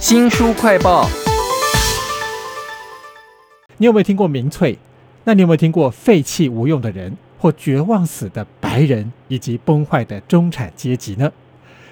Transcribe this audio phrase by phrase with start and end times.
[0.00, 1.08] 新书快报，
[3.78, 4.78] 你有没有听过民粹？
[5.24, 11.32] 那你有没有听过废弃无用的人，或绝望死的白人，以及崩坏的中产阶级呢？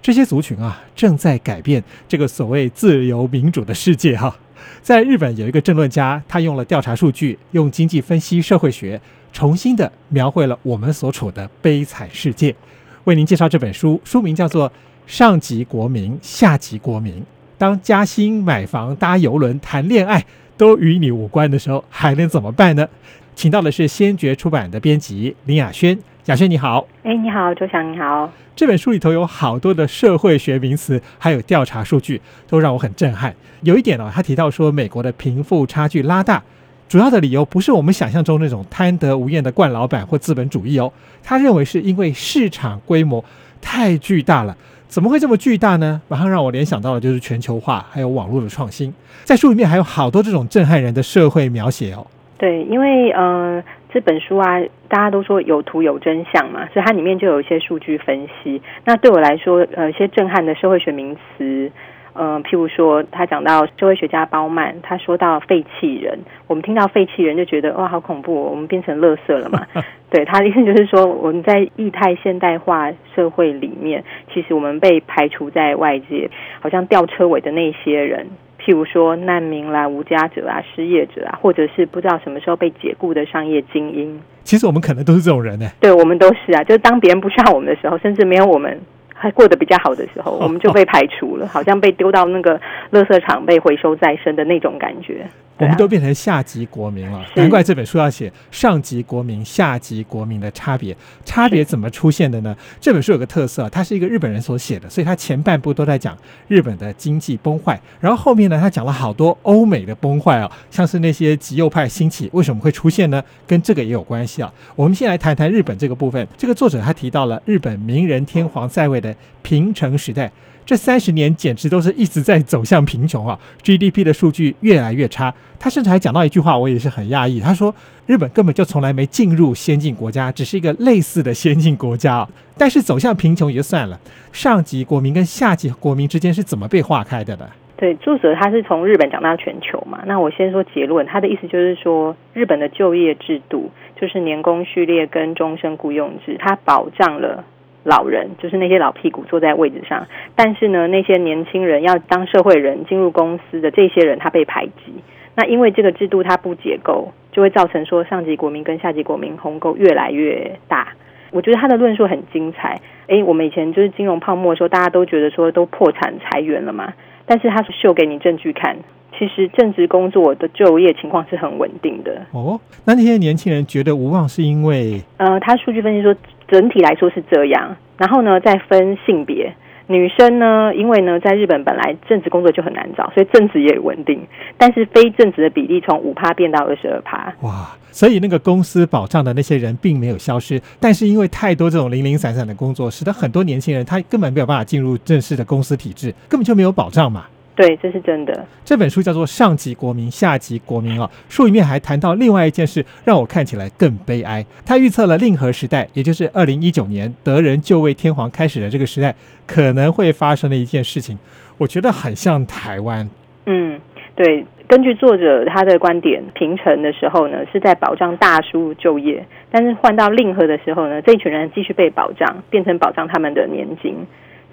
[0.00, 4.34] 这些族群啊，正在改变这个所谓自由民主的世界哈。
[4.80, 8.98] 在日本有一个政论家，他用了调查数据，用经济分析、社会学，
[9.30, 12.56] 重新的描绘了我们所处的悲惨世界。
[13.04, 14.70] 为您介绍这本书，书名叫做
[15.06, 17.20] 《上级国民，下级国民》。
[17.60, 20.24] 当加薪、买房、搭游轮、谈恋爱
[20.56, 22.88] 都与你无关的时候，还能怎么办呢？
[23.34, 25.98] 请到的是先觉出版的编辑林雅轩。
[26.24, 28.32] 雅轩你好，哎，你好，周翔你好。
[28.56, 33.36] 这本书里头有好多的社会学名词，还有调查数据，都让我很震撼。
[33.60, 36.42] 有一点哦，他提到说，美国的贫富差距拉大，
[36.88, 40.90] 主要的理由不是我们想象中那种贪得无厌的惯老板或资本主义哦，
[41.22, 43.22] 他认为是因为市场规模
[43.60, 44.56] 太巨大了。
[44.90, 46.02] 怎么会这么巨大呢？
[46.08, 48.92] 马上让我联想到的就是全球化，还有网络的创新。
[49.22, 52.04] 在书里面还有好多这种震撼人的社会描写哦。
[52.36, 58.60] 对，因为呃这本书啊，大家都说有图有真相嘛，所以它里面就有一些数据分析。
[58.84, 61.70] 那对我来说，呃，一些震撼的社会学名词。
[62.14, 69.64] 嗯，譬如说，他讲到社会学家包曼，他说到废弃人，我们听到废弃人就觉得哇，好恐怖，我们变成垃圾了嘛？
[70.10, 74.02] 对他的意思就是说，我们在异态现代化社会里面，
[74.34, 76.28] 其实我们被排除在外界，
[76.60, 78.26] 好像吊车尾的那些人，
[78.58, 84.20] 譬如说难民啦、无家者啊、失业者啊，或者是不知道什么时候被解雇的商业精英。
[84.42, 85.66] 其实我们可能都是这种人呢。
[85.78, 88.80] 对，我们都是啊，就是当别人不需要我们的时候，甚至没有我们。
[89.20, 92.58] 还过得比较好的时候， 我们就被排除了， 好像被丢到那个
[92.90, 95.26] 垃圾场被回收再生的那种感觉。
[95.58, 100.96] 我们都变成下级国民了，难怪这本书要写上级国民、下级国民的差别。
[101.22, 102.56] 差别怎么出现的呢？
[102.80, 106.16] 这本书有个特色，它是一个日本人所写的，所以它前半部都在讲
[106.48, 113.22] 日本的经济崩坏，然后后面呢，他讲了好多欧美的崩坏啊，像是那些极右派兴起为什么会出现呢？
[113.46, 114.50] 跟这个也有关系啊。
[114.74, 116.26] 我们先来谈谈日本这个部分。
[116.38, 119.09] 这个作者他提到了日本名人天皇在位的
[119.42, 120.30] 平成时代。
[120.66, 125.34] 这三十年简直都是一直在走向贫穷啊！GDP 的数据越来越差。
[125.58, 127.40] 他甚至还讲到一句话，我也是很讶异。
[127.40, 127.74] 他说，
[128.06, 132.28] 日本根本就从来没进入先进国家，只是一个类似的先进国家。
[132.56, 133.98] 但是走向贫穷也就算了，
[134.32, 137.48] 上级国民跟下级国民之间是怎么被划开的呢？
[137.76, 140.00] 对，作者他是从日本讲到全球嘛。
[140.06, 143.70] 那我先说结论，他的意思就是说，日本的就业制度
[144.00, 147.42] 就是年功序列跟终身雇佣制，它保障了。
[147.84, 154.94] 老人就是那些老屁股坐在位置上，但是呢，那些年轻人要当社会人进入公司的这些人，他被排挤。
[155.34, 160.88] 那因为这个制度它不结构，就会造成说上级国民跟下级国民鸿沟越来越大。
[161.30, 162.78] 我觉得他的论述很精彩。
[163.06, 166.92] 诶，我们以前就是金融泡沫的时候，大家都觉得说都破产裁员了嘛，
[167.24, 168.76] 但是他是秀给你证据看，
[169.16, 172.20] 其实正职工作的就业情况是很稳定的。
[172.32, 175.00] 哦，那那些年轻人觉得无望是因为？
[175.16, 176.14] 呃，他数据分析说。
[176.50, 179.54] 整体来说是这样，然后呢，再分性别，
[179.86, 184.20] 女生呢，因为呢，在日本本来正职工作就很难找，所以正职也稳定，
[184.58, 187.32] 但是非正职的比例从五趴变到二十二趴。
[187.42, 197.26] 哇，所以那个公司保障的那些人并没有消失，但是因为太多这种零零散散的工作，使得很多年轻人他根本没有办法进入正式的公司体制，根本就没有保障嘛。
[197.60, 198.46] 对，这是真的。
[198.64, 204.42] 这本书叫做《上级国民，下级国民》啊，书里面还谈到另外一件事，让我看起来更悲哀。
[204.64, 209.14] 他预测了令和时代，也就是二零一九年德仁就位天皇开始的这个时代，
[209.46, 211.18] 可能会发生的一件事情。
[211.58, 213.06] 我觉得很像台湾。
[213.44, 213.78] 嗯，
[214.14, 214.46] 对。
[214.66, 223.96] 根据作者他的观点，平成的时候呢，是在保障大叔就业，但是换到令和的时候呢，这一群人继续被保障，变成保障他们的年金。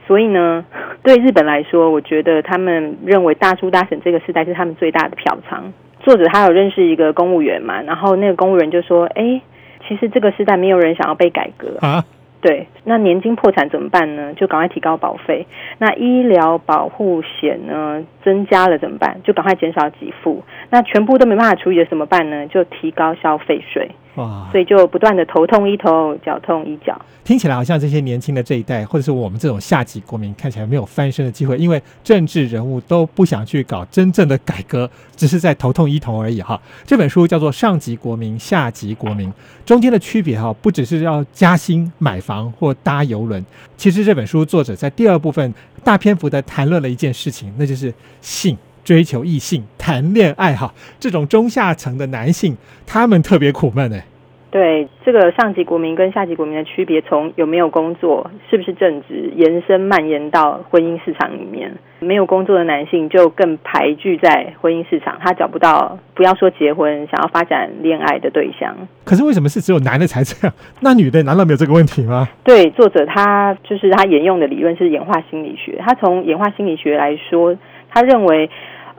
[0.07, 0.65] 所以呢，
[1.03, 5.71] 对日本来说，我觉得他们认为大叔大婶这个时代是他们最大的票仓。
[5.99, 9.41] 作者他有认识一个公务员嘛，然后那个公务员就说：“哎，
[9.87, 12.05] 其实这个时代没有人想要被改革啊。”
[12.39, 14.31] 对，那年金破产怎么办呢？
[14.35, 15.45] 就赶快提高保费。
[15.79, 19.19] 那医疗保护险呢，增加了怎么办？
[19.23, 20.43] 就赶快减少给付。
[20.69, 22.45] 那全部都没办法处理的怎么办呢？
[22.47, 23.89] 就提高消费税。
[24.17, 24.47] 哇！
[24.51, 26.99] 所以就不断的头痛医头，脚痛医脚。
[27.23, 36.59] 听起来好像这些年轻的这一代，或者是我们这种下级国民，看起来没有翻身的机会，因为政治人物都不想去搞真正的改革，只是在头痛医头而已哈。
[36.85, 39.29] 这本书叫做《上级国民，下级国民》，
[39.65, 43.45] 中间的区别哈，不只是要加薪、买房或搭游轮。
[43.75, 45.53] 其实这本书作者在第二部分
[45.83, 48.57] 大篇幅的谈论了一件事情，那就是性。
[48.87, 52.55] 追求异性谈恋爱哈，这种中下层的男性，
[52.85, 54.05] 他们特别苦闷哎。
[54.49, 61.69] 对这个上级国民跟下级国民的区别，从有没有工作，是不是正职，延伸蔓延到婚姻市场里面。
[61.99, 68.73] 没有工作的男性就更排拒在婚姻市场，他找不到，不要说结婚，想要发展恋爱的对象。
[69.03, 70.55] 可是为什么是只有男的才这样？
[70.79, 72.25] 那女的难道没有这个问题吗？
[72.45, 75.77] 对，作者他就是他沿用的理论是演化心理学。
[75.85, 77.53] 他从演化心理学来说，
[77.89, 78.49] 他认为。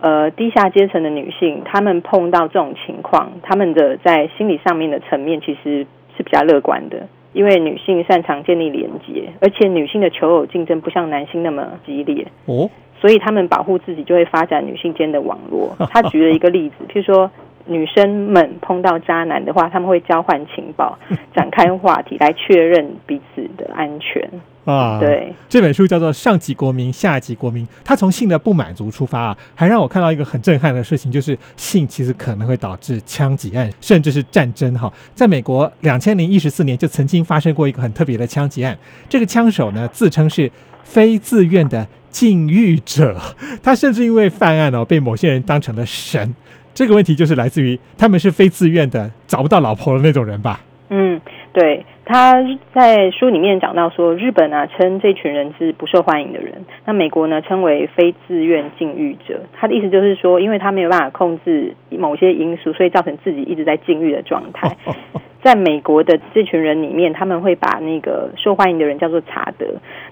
[0.01, 5.85] 呃，低下阶层的女性，她们碰到这种情况，她们的在心理上面的层面其实
[6.17, 15.75] 是比较乐观的，因为女性擅长建立连接，而且女性的求偶竞争不像男性那么激烈哦，所以她们保护自己就会发展女性间的网络。
[15.91, 17.29] 他举了一个例子，譬如说
[17.67, 20.97] 女生们碰到渣男的话，他们会交换情报，
[21.35, 24.23] 展开话题来确认彼此的安全。
[24.65, 27.65] 啊，对，这本书叫做《上级国民，下级国民》。
[27.83, 34.75] 他从性的不满足出发啊，还让我看到一个很震撼的事情，就是性其实可能会导致枪击案，甚至是战争。
[34.75, 38.77] 哈，在美国两千零一十四年就曾经发生过一个很特别的枪击案。
[39.09, 40.51] 这个枪手呢，自称是
[40.83, 43.19] 非自愿的禁欲者，
[43.63, 46.35] 他甚至因为犯案哦，被某些人当成了神。
[46.75, 50.61] 这个问题就是来自于他们是非自愿的，找不到老婆的那种人吧？
[50.91, 51.19] 嗯，
[51.53, 51.85] 对。
[52.09, 59.43] 他在书里面讲到说，日本啊称这群人是不受欢迎的人，那美国呢称为非自愿禁欲者。
[59.53, 64.75] 他的意思就是说，因为他没有办法控制某些因素，所以造成自己一直在禁欲的状态。
[65.43, 69.67] 在美国的这群人里面，他们会把那个受欢迎的人叫做查德，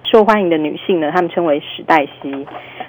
[0.04, 2.46] 受欢迎的女性呢，他们称为史黛西。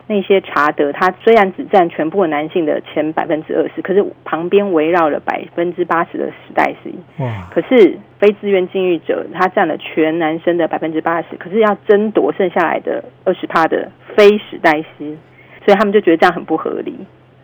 [0.10, 6.96] 那些查德，他虽然只占全部的男性的前百分之二十，可是旁边围绕了百分之八十的史黛西。
[7.18, 7.50] 哇！
[7.52, 15.18] 可是非自愿禁欲者，他占了全男生的百分之八十，可是要争夺剩下来的二十趴的非史黛西，
[15.66, 16.96] 所以他们就觉得这样很不合理。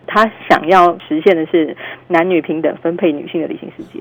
[0.06, 1.76] 他想要实现的是
[2.08, 4.00] 男女平等分配女性的理性世界，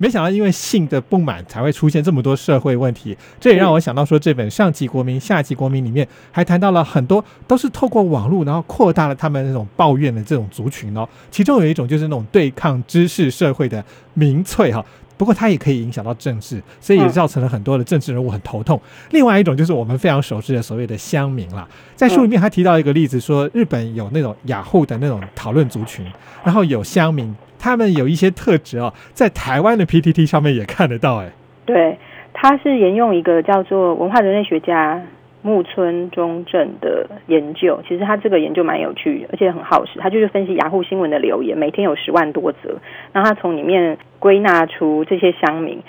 [0.00, 3.16] 没想到因为性的不满才会出现这么多社会问题。
[3.38, 11.08] 这也让我想到说，这本上级国民下级国民里面还谈到了很多都是透过网络，然后扩大了他们那种抱怨的这种族群哦。
[11.30, 13.84] 其中有一种就是那种对抗知识社会的
[14.14, 14.84] 民粹哈。
[15.16, 18.80] 不过它也可以影响到政治，所以也造成了很多的政治人物很头痛。
[19.10, 26.04] 另外一种就是我们非常熟知的所谓的乡民啦，在书里面还提到一个例子，说日本有那种雅虎的那种讨论族群，
[26.44, 31.16] 然后有乡民，他们有一些特质哦，在台湾的 PTT 上面也看得到。
[31.18, 31.30] 哎，
[31.64, 31.98] 对，
[32.32, 35.00] 他是沿用一个叫做文化人类学家。
[35.46, 40.00] 木村中正的研究，其实他这个研究蛮有趣，而且很耗时。
[40.00, 42.80] 他就是分析雅虎新闻的留言，每天有十万多则，
[43.12, 45.80] 然后他从里面归纳出这些乡民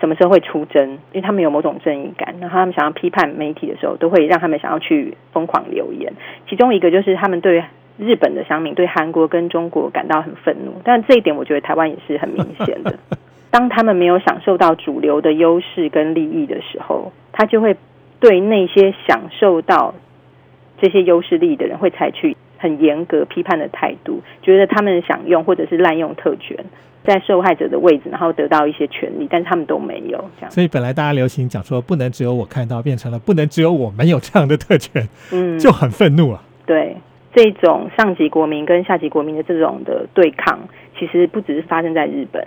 [0.00, 6.12] 什么时候会出征，因为他们有某种正义感，然后他们想要批判媒体的时候，都会让他们想要去疯狂留言。
[6.48, 7.62] 其中一个就是他们对
[7.96, 12.98] 日本的乡民对韩国跟中国感到很愤怒，但这一点我觉得台湾也是很明显的。
[13.52, 17.76] 当他们没有享受到主流的优势跟利益的时候，他就会。
[18.20, 19.94] 对那些享受到
[20.80, 26.56] 这些优势利益的人，会采取很严格批判的态度，觉得他们享用或者是滥用特权，
[27.04, 30.50] 在受害者的位置，然后得到一些权利，但是他们都没有这样。
[30.50, 36.42] 所以本来大家流行讲说，不能只有我看到，变成了不能只有我没有这样的特权，嗯，就很愤怒啊。
[36.64, 36.96] 对，
[37.34, 40.58] 这种上级国民跟下级国民的这种的对抗，
[40.98, 42.46] 其实不只是发生在日本。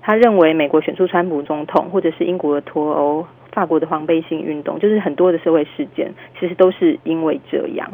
[0.00, 3.26] 他认为美国选出川普总统，或者是英国的脱欧。
[3.58, 7.90] 法国的黄背心运动，就是很多的社会事件，其实都是因为这样。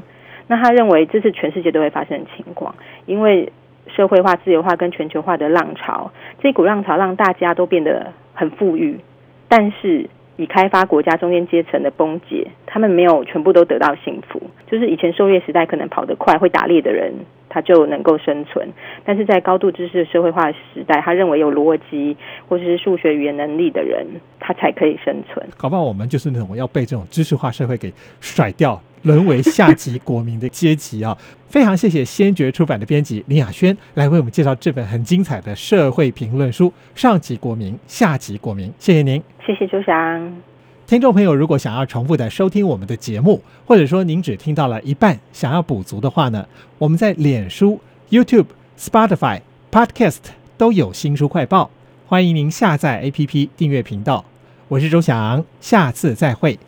[0.46, 2.74] 那他认为这是全世界都会发生的情况，
[3.06, 3.50] 因为
[3.86, 9.00] 社会化、自由化跟全球化的浪潮，这股浪潮让大家都变得很富裕，
[9.48, 14.40] 但是以开发国家中间阶层的崩解，他们没有全部都得到幸福。
[14.70, 17.12] 就是以前狩猎时代可能跑得快、会打猎的人。
[17.50, 18.68] 他就能够生存，
[19.04, 22.16] 但是在高度知识社会化的时代，他认为有逻辑
[22.48, 24.04] 或者是数学语言能力的人，
[24.40, 25.46] 他才可以生存。
[25.56, 31.16] 搞不好我们就是那种要被这种知识化社会给甩掉，沦为下级国民的阶级啊！
[31.48, 38.68] 非常谢谢先觉出版的编辑林雅轩来为我们介绍这本很精彩的社会评论书《上级国民，下级国民》。
[38.78, 40.42] 谢谢您，谢谢周翔。
[40.86, 46.46] 听众朋友，如果想要重复的收听我们的节目，或者说您只听到了一半，想要补足的话呢，
[46.78, 47.80] 我们在脸书、
[48.10, 48.46] YouTube、
[48.78, 50.18] Spotify、Podcast
[50.58, 51.70] 都有新书快报，
[52.06, 54.24] 欢迎您下载 APP 订阅频道。
[54.68, 56.58] 我是周翔，下次再会。